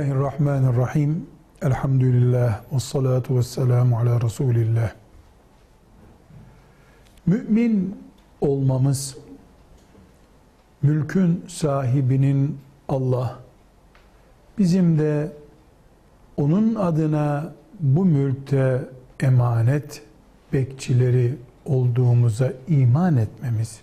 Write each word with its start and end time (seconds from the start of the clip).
Bismillahirrahmanirrahim. 0.00 1.26
Elhamdülillah 1.62 2.62
ve 2.72 2.80
salatu 2.80 3.36
ve 3.36 3.42
selamu 3.42 3.98
ala 3.98 4.20
Resulillah. 4.20 4.92
Mümin 7.26 7.96
olmamız, 8.40 9.16
mülkün 10.82 11.44
sahibinin 11.48 12.58
Allah, 12.88 13.38
bizim 14.58 14.98
de 14.98 15.32
onun 16.36 16.74
adına 16.74 17.52
bu 17.80 18.04
mülkte 18.04 18.88
emanet 19.20 20.02
bekçileri 20.52 21.36
olduğumuza 21.64 22.52
iman 22.68 23.16
etmemiz, 23.16 23.80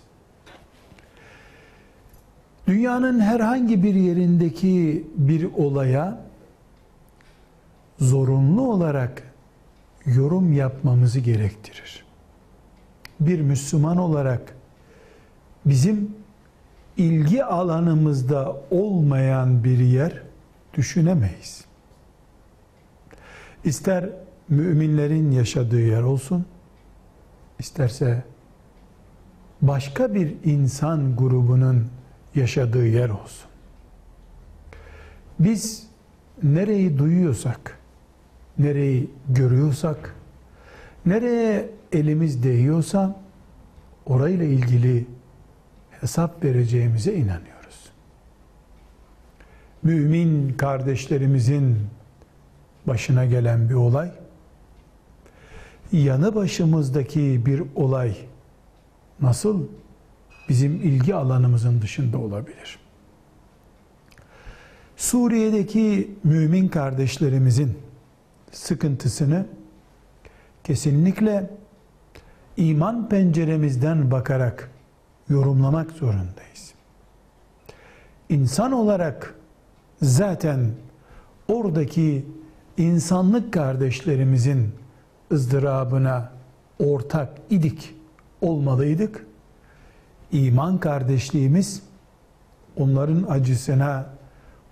dünyanın 2.68 3.20
herhangi 3.20 3.82
bir 3.82 3.94
yerindeki 3.94 5.06
bir 5.16 5.52
olaya 5.56 6.20
zorunlu 7.98 8.72
olarak 8.72 9.22
yorum 10.06 10.52
yapmamızı 10.52 11.20
gerektirir. 11.20 12.04
Bir 13.20 13.40
Müslüman 13.40 13.96
olarak 13.96 14.56
bizim 15.66 16.10
ilgi 16.96 17.44
alanımızda 17.44 18.56
olmayan 18.70 19.64
bir 19.64 19.78
yer 19.78 20.22
düşünemeyiz. 20.74 21.64
İster 23.64 24.10
müminlerin 24.48 25.30
yaşadığı 25.30 25.80
yer 25.80 26.02
olsun, 26.02 26.46
isterse 27.58 28.24
başka 29.62 30.14
bir 30.14 30.34
insan 30.44 31.16
grubunun 31.16 31.86
yaşadığı 32.38 32.86
yer 32.86 33.08
olsun. 33.08 33.48
Biz 35.38 35.86
nereyi 36.42 36.98
duyuyorsak, 36.98 37.78
nereyi 38.58 39.10
görüyorsak, 39.28 40.14
nereye 41.06 41.70
elimiz 41.92 42.42
değiyorsa 42.42 43.20
orayla 44.06 44.44
ilgili 44.44 45.06
hesap 46.00 46.44
vereceğimize 46.44 47.14
inanıyoruz. 47.14 47.92
Mümin 49.82 50.52
kardeşlerimizin 50.52 51.78
başına 52.86 53.24
gelen 53.24 53.68
bir 53.68 53.74
olay, 53.74 54.12
yanı 55.92 56.34
başımızdaki 56.34 57.46
bir 57.46 57.62
olay 57.76 58.16
nasıl 59.20 59.66
bizim 60.48 60.74
ilgi 60.76 61.14
alanımızın 61.14 61.82
dışında 61.82 62.18
olabilir? 62.18 62.78
Suriye'deki 64.96 66.10
mümin 66.24 66.68
kardeşlerimizin 66.68 67.78
sıkıntısını 68.50 69.46
kesinlikle 70.64 71.50
iman 72.56 73.08
penceremizden 73.08 74.10
bakarak 74.10 74.70
yorumlamak 75.28 75.90
zorundayız. 75.90 76.74
İnsan 78.28 78.72
olarak 78.72 79.34
zaten 80.02 80.70
oradaki 81.48 82.26
insanlık 82.76 83.52
kardeşlerimizin 83.52 84.72
ızdırabına 85.32 86.32
ortak 86.78 87.28
idik, 87.50 87.94
olmalıydık. 88.40 89.26
İman 90.32 90.78
kardeşliğimiz 90.78 91.82
onların 92.76 93.26
acısına 93.28 94.06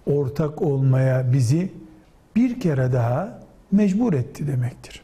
ortak 0.06 0.62
olmaya 0.62 1.32
bizi 1.32 1.72
bir 2.36 2.60
kere 2.60 2.92
daha 2.92 3.42
mecbur 3.72 4.12
etti 4.12 4.46
demektir. 4.46 5.02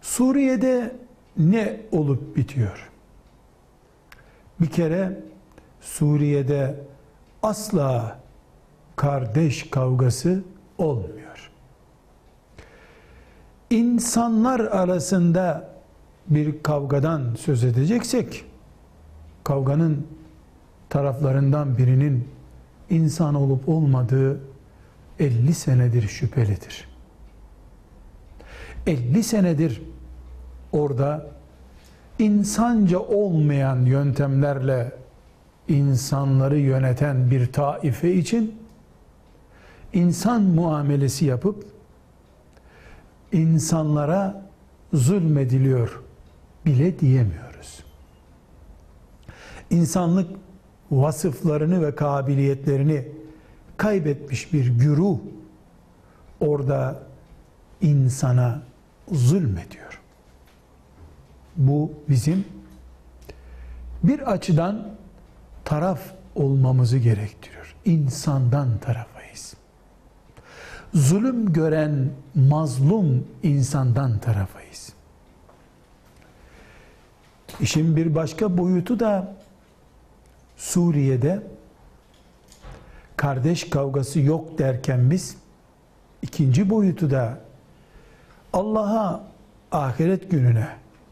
Suriye'de 0.00 0.96
ne 1.36 1.80
olup 1.92 2.36
bitiyor? 2.36 2.90
Bir 4.60 4.66
kere 4.66 5.20
Suriye'de 5.80 6.74
asla 7.42 8.18
kardeş 8.96 9.70
kavgası 9.70 10.42
olmuyor. 10.78 11.50
İnsanlar 13.70 14.60
arasında 14.60 15.70
bir 16.28 16.62
kavgadan 16.62 17.34
söz 17.34 17.64
edeceksek 17.64 18.44
kavganın 19.48 20.06
taraflarından 20.88 21.78
birinin 21.78 22.28
insan 22.90 23.34
olup 23.34 23.68
olmadığı 23.68 24.40
50 25.18 25.54
senedir 25.54 26.08
şüphelidir. 26.08 26.88
50 28.86 29.22
senedir 29.22 29.82
orada 30.72 31.26
insanca 32.18 32.98
olmayan 32.98 33.84
yöntemlerle 33.84 34.92
insanları 35.68 36.58
yöneten 36.58 37.30
bir 37.30 37.52
taife 37.52 38.14
için 38.14 38.54
insan 39.92 40.42
muamelesi 40.42 41.24
yapıp 41.24 41.64
insanlara 43.32 44.42
zulmediliyor 44.92 46.02
bile 46.66 46.98
diyemiyoruz. 46.98 47.47
İnsanlık 49.70 50.30
vasıflarını 50.90 51.86
ve 51.86 51.94
kabiliyetlerini 51.94 53.08
kaybetmiş 53.76 54.52
bir 54.52 54.66
güruh 54.66 55.18
orada 56.40 57.02
insana 57.80 58.62
zulmediyor. 59.12 60.00
Bu 61.56 61.92
bizim 62.08 62.44
bir 64.02 64.32
açıdan 64.32 64.88
taraf 65.64 66.00
olmamızı 66.34 66.98
gerektiriyor. 66.98 67.74
İnsandan 67.84 68.78
tarafayız. 68.78 69.54
Zulüm 70.94 71.52
gören 71.52 72.10
mazlum 72.34 73.26
insandan 73.42 74.18
tarafayız. 74.18 74.92
İşin 77.60 77.96
bir 77.96 78.14
başka 78.14 78.58
boyutu 78.58 79.00
da 79.00 79.34
Suriye'de 80.68 81.42
kardeş 83.16 83.70
kavgası 83.70 84.20
yok 84.20 84.58
derken 84.58 85.10
biz 85.10 85.36
ikinci 86.22 86.70
boyutu 86.70 87.10
da 87.10 87.38
Allah'a 88.52 89.24
ahiret 89.72 90.30
gününe, 90.30 90.68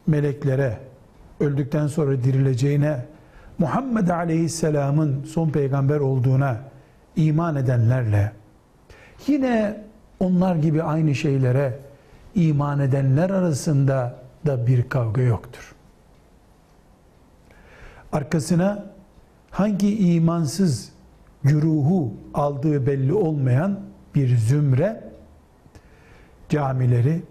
meleklere, 0.07 0.79
öldükten 1.41 1.87
sonra 1.87 2.25
dirileceğine, 2.25 3.05
Muhammed 3.59 4.09
Aleyhisselam'ın 4.09 5.25
son 5.25 5.51
peygamber 5.51 6.01
olduğuna 6.01 6.61
iman 7.17 7.57
edenlerle 7.57 8.33
yine 9.27 9.85
onlar 10.21 10.57
gibi 10.57 10.83
aynı 10.83 11.15
şeylere 11.15 11.79
iman 12.35 12.81
edenler 12.81 13.31
arasında 13.31 14.17
da 14.47 14.67
bir 14.67 14.89
kavga 14.89 15.23
yoktur. 15.23 15.75
Arkasına 18.13 18.96
hangi 19.57 20.15
imansız 20.15 20.93
güruhu 21.45 22.15
aldığı 22.35 22.87
belli 22.87 23.15
olmayan 23.15 23.81
bir 24.15 24.37
zümre 24.37 25.05
camileri, 26.49 27.23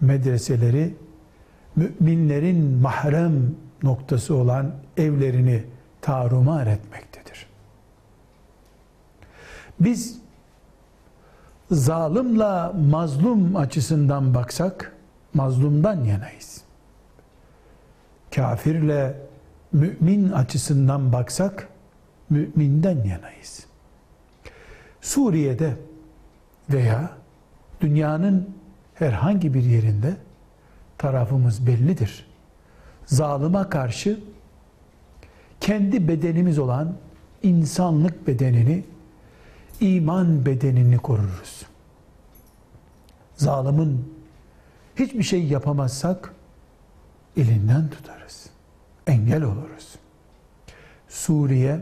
medreseleri, 0.00 0.94
müminlerin 1.76 2.64
mahrem 2.64 3.54
noktası 3.82 4.34
olan 4.34 4.74
evlerini 4.96 5.64
tarumar 6.00 6.66
etmektedir. 6.66 7.46
Biz 9.80 10.18
zalimle 11.70 12.72
mazlum 12.88 13.56
açısından 13.56 14.34
baksak 14.34 14.96
mazlumdan 15.34 16.04
yanayız. 16.04 16.62
Kafirle 18.34 19.14
mümin 19.74 20.32
açısından 20.32 21.12
baksak 21.12 21.68
müminden 22.30 23.04
yanayız. 23.04 23.66
Suriye'de 25.00 25.76
veya 26.70 27.10
dünyanın 27.80 28.50
herhangi 28.94 29.54
bir 29.54 29.62
yerinde 29.62 30.16
tarafımız 30.98 31.66
bellidir. 31.66 32.26
Zalıma 33.06 33.70
karşı 33.70 34.20
kendi 35.60 36.08
bedenimiz 36.08 36.58
olan 36.58 36.96
insanlık 37.42 38.26
bedenini, 38.26 38.84
iman 39.80 40.46
bedenini 40.46 40.98
koruruz. 40.98 41.66
Zalimin 43.36 44.14
hiçbir 44.96 45.22
şey 45.22 45.44
yapamazsak 45.44 46.34
elinden 47.36 47.88
tutarız. 47.88 48.53
Engel 49.06 49.42
oluruz. 49.42 49.94
Suriye 51.08 51.80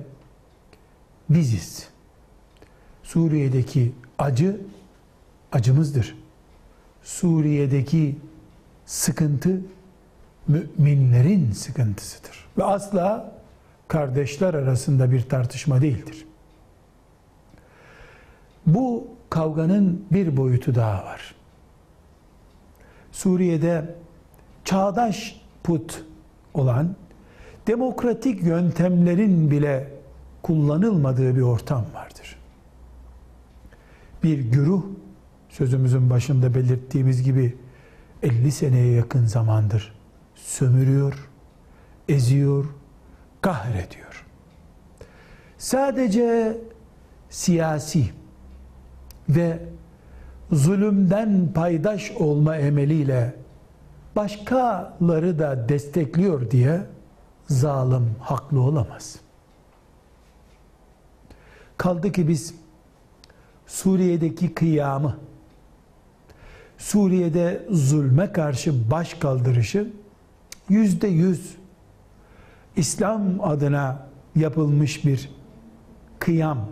biziz. 1.31 1.89
Suriye'deki 3.03 3.93
acı 4.19 4.61
acımızdır. 5.53 6.17
Suriye'deki 7.03 8.19
sıkıntı 8.87 9.61
müminlerin 10.49 11.53
sıkıntısıdır. 11.53 12.47
Ve 12.59 12.65
asla 12.65 13.33
kardeşler 13.89 14.55
arasında 14.55 15.13
bir 15.13 15.23
tartışma 15.29 15.83
değildir. 15.83 16.27
Bu 18.67 19.09
kavganın 19.31 20.05
bir 20.11 20.37
boyutu 20.37 20.75
daha 20.75 21.05
var. 21.05 21.35
Suriye'de 23.13 23.95
çağdaş 24.65 25.41
put 25.63 26.05
olan 26.55 26.97
demokratik 27.67 28.43
yöntemlerin 28.43 29.51
bile 29.51 29.89
kullanılmadığı 30.43 31.37
bir 31.37 31.41
ortam 31.41 31.85
vardır. 31.95 32.37
Bir 34.23 34.39
güruh 34.39 34.83
sözümüzün 35.49 36.11
başında 36.11 36.55
belirttiğimiz 36.55 37.23
gibi 37.23 37.57
50 38.23 38.53
seneye 38.53 38.93
yakın 38.93 39.27
zamandır 39.27 39.95
sömürüyor, 40.35 41.29
eziyor, 42.09 42.65
kahrediyor. 43.41 44.27
Sadece 45.59 46.59
siyasi 47.31 48.11
ve 49.29 49.59
zulümden 50.53 51.53
paydaş 51.55 52.11
olma 52.11 52.57
emeliyle 52.57 53.35
başkaları 54.17 55.39
da 55.39 55.69
destekliyor 55.69 56.51
diye 56.51 56.81
zalim 57.53 58.15
haklı 58.21 58.61
olamaz. 58.61 59.17
Kaldı 61.77 62.13
ki 62.13 62.29
biz 62.29 62.55
Suriye'deki 63.67 64.55
kıyamı, 64.55 65.17
Suriye'de 66.79 67.67
zulme 67.71 68.33
karşı 68.33 68.91
baş 68.91 69.15
kaldırışı 69.15 69.93
yüzde 70.69 71.09
yüz 71.09 71.57
İslam 72.77 73.23
adına 73.43 74.07
yapılmış 74.37 75.05
bir 75.05 75.31
kıyam, 76.19 76.69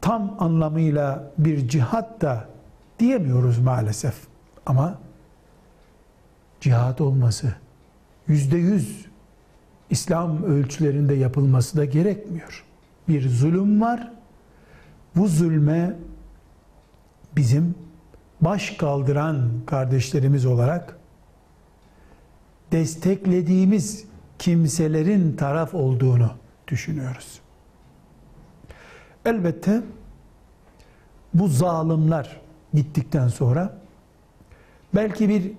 tam 0.00 0.36
anlamıyla 0.38 1.32
bir 1.38 1.68
cihat 1.68 2.20
da 2.20 2.48
diyemiyoruz 2.98 3.58
maalesef. 3.58 4.14
Ama 4.66 4.98
cihat 6.60 7.00
olması 7.00 7.54
yüzde 8.28 8.56
yüz 8.56 9.06
İslam 9.90 10.42
ölçülerinde 10.42 11.14
yapılması 11.14 11.76
da 11.76 11.84
gerekmiyor. 11.84 12.64
Bir 13.08 13.28
zulüm 13.28 13.80
var. 13.80 14.12
Bu 15.16 15.28
zulme 15.28 15.96
bizim 17.36 17.74
baş 18.40 18.70
kaldıran 18.70 19.50
kardeşlerimiz 19.66 20.46
olarak 20.46 20.98
desteklediğimiz 22.72 24.04
kimselerin 24.38 25.36
taraf 25.36 25.74
olduğunu 25.74 26.30
düşünüyoruz. 26.68 27.40
Elbette 29.24 29.82
bu 31.34 31.48
zalimler 31.48 32.40
gittikten 32.74 33.28
sonra 33.28 33.78
belki 34.94 35.28
bir 35.28 35.52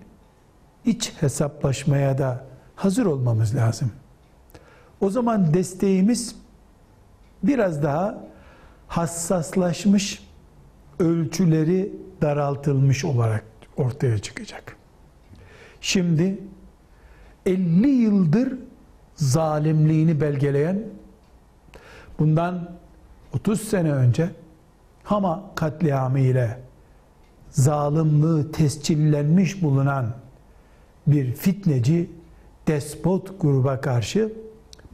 iç 0.85 1.13
hesaplaşmaya 1.19 2.17
da 2.17 2.45
hazır 2.75 3.05
olmamız 3.05 3.55
lazım. 3.55 3.91
O 5.01 5.09
zaman 5.09 5.53
desteğimiz 5.53 6.35
biraz 7.43 7.83
daha 7.83 8.23
hassaslaşmış, 8.87 10.23
ölçüleri 10.99 11.93
daraltılmış 12.21 13.05
olarak 13.05 13.43
ortaya 13.77 14.17
çıkacak. 14.19 14.75
Şimdi 15.81 16.37
50 17.45 17.87
yıldır 17.87 18.53
zalimliğini 19.15 20.21
belgeleyen 20.21 20.83
bundan 22.19 22.71
30 23.33 23.61
sene 23.61 23.91
önce 23.91 24.29
Hama 25.03 25.43
katliamı 25.55 26.19
ile 26.19 26.59
zalimliği 27.49 28.51
tescillenmiş 28.51 29.63
bulunan 29.63 30.13
bir 31.07 31.33
fitneci 31.33 32.09
despot 32.67 33.41
gruba 33.41 33.81
karşı 33.81 34.33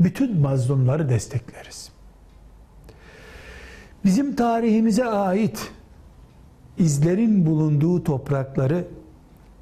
bütün 0.04 0.40
mazlumları 0.40 1.10
destekleriz. 1.10 1.92
Bizim 4.06 4.36
tarihimize 4.36 5.06
ait 5.06 5.72
izlerin 6.78 7.46
bulunduğu 7.46 8.04
toprakları 8.04 8.88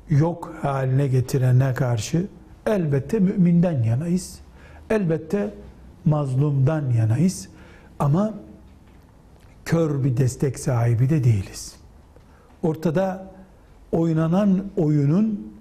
yok 0.09 0.55
haline 0.61 1.07
getirene 1.07 1.73
karşı 1.73 2.27
elbette 2.65 3.19
müminden 3.19 3.83
yanayız. 3.83 4.39
Elbette 4.89 5.53
mazlumdan 6.05 6.89
yanayız. 6.89 7.49
Ama 7.99 8.33
kör 9.65 10.03
bir 10.03 10.17
destek 10.17 10.59
sahibi 10.59 11.09
de 11.09 11.23
değiliz. 11.23 11.75
Ortada 12.63 13.31
oynanan 13.91 14.65
oyunun 14.77 15.53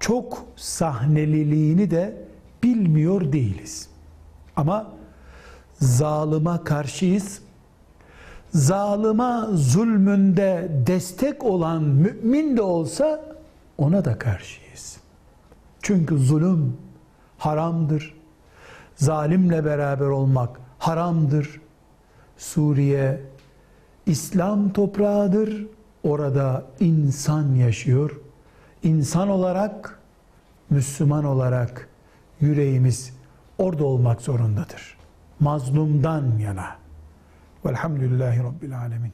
çok 0.00 0.44
sahneliliğini 0.56 1.90
de 1.90 2.28
bilmiyor 2.62 3.32
değiliz. 3.32 3.88
Ama 4.58 4.86
zalıma 5.80 6.64
karşıyız. 6.64 7.42
Zalıma 8.54 9.48
zulmünde 9.52 10.70
destek 10.86 11.44
olan 11.44 11.82
mümin 11.82 12.56
de 12.56 12.62
olsa 12.62 13.24
ona 13.78 14.04
da 14.04 14.18
karşıyız. 14.18 14.96
Çünkü 15.82 16.18
zulüm 16.18 16.76
haramdır. 17.38 18.14
Zalimle 18.96 19.64
beraber 19.64 20.06
olmak 20.06 20.60
haramdır. 20.78 21.60
Suriye 22.38 23.20
İslam 24.06 24.72
toprağıdır. 24.72 25.66
Orada 26.02 26.64
insan 26.80 27.54
yaşıyor. 27.54 28.20
İnsan 28.82 29.28
olarak, 29.28 29.98
Müslüman 30.70 31.24
olarak 31.24 31.88
yüreğimiz 32.40 33.17
orada 33.58 33.84
olmak 33.84 34.22
zorundadır. 34.22 34.96
Mazlumdan 35.40 36.38
yana. 36.38 36.76
Velhamdülillahi 37.64 38.42
Rabbil 38.42 38.78
Alemin. 38.78 39.12